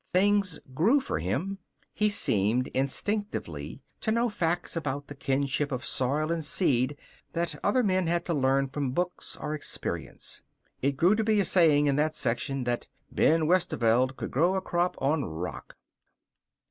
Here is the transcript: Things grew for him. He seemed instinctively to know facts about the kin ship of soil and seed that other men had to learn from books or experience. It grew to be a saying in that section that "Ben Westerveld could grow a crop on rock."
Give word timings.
Things 0.15 0.59
grew 0.73 0.99
for 0.99 1.19
him. 1.19 1.59
He 1.93 2.09
seemed 2.09 2.69
instinctively 2.69 3.83
to 3.99 4.11
know 4.11 4.29
facts 4.29 4.75
about 4.75 5.05
the 5.05 5.13
kin 5.13 5.45
ship 5.45 5.71
of 5.71 5.85
soil 5.85 6.31
and 6.31 6.43
seed 6.43 6.97
that 7.33 7.53
other 7.63 7.83
men 7.83 8.07
had 8.07 8.25
to 8.25 8.33
learn 8.33 8.67
from 8.69 8.93
books 8.93 9.37
or 9.37 9.53
experience. 9.53 10.41
It 10.81 10.97
grew 10.97 11.13
to 11.13 11.23
be 11.23 11.39
a 11.39 11.45
saying 11.45 11.85
in 11.85 11.97
that 11.97 12.15
section 12.15 12.63
that 12.63 12.87
"Ben 13.11 13.45
Westerveld 13.45 14.15
could 14.15 14.31
grow 14.31 14.55
a 14.55 14.61
crop 14.61 14.95
on 14.99 15.23
rock." 15.23 15.75